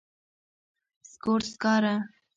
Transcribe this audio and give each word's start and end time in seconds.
سکور، 1.11 1.41
سکارۀ 1.51 1.93